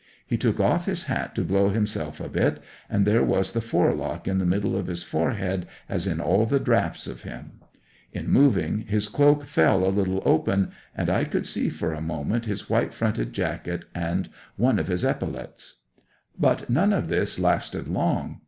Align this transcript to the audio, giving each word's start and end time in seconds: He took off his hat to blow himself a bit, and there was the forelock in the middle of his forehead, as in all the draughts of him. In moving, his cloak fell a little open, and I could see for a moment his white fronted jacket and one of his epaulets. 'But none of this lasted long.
He 0.25 0.35
took 0.35 0.59
off 0.59 0.85
his 0.87 1.03
hat 1.03 1.35
to 1.35 1.43
blow 1.43 1.69
himself 1.69 2.19
a 2.19 2.27
bit, 2.27 2.59
and 2.89 3.05
there 3.05 3.23
was 3.23 3.51
the 3.51 3.61
forelock 3.61 4.27
in 4.27 4.39
the 4.39 4.47
middle 4.47 4.75
of 4.75 4.87
his 4.87 5.03
forehead, 5.03 5.67
as 5.87 6.07
in 6.07 6.19
all 6.19 6.47
the 6.47 6.59
draughts 6.59 7.05
of 7.05 7.21
him. 7.21 7.59
In 8.11 8.27
moving, 8.27 8.79
his 8.87 9.07
cloak 9.07 9.43
fell 9.43 9.85
a 9.85 9.93
little 9.93 10.23
open, 10.25 10.71
and 10.97 11.07
I 11.07 11.23
could 11.25 11.45
see 11.45 11.69
for 11.69 11.93
a 11.93 12.01
moment 12.01 12.45
his 12.45 12.67
white 12.67 12.95
fronted 12.95 13.31
jacket 13.31 13.85
and 13.93 14.29
one 14.57 14.79
of 14.79 14.87
his 14.87 15.03
epaulets. 15.05 15.75
'But 16.35 16.67
none 16.67 16.93
of 16.93 17.07
this 17.07 17.37
lasted 17.37 17.87
long. 17.87 18.39